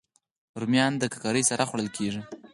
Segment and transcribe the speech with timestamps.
[0.59, 2.21] رومیان د ککرې سره خوړل کېږي